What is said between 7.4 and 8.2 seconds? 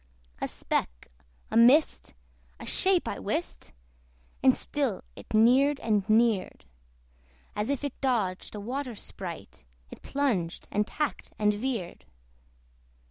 As if it